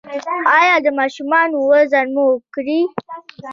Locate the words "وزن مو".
1.69-2.27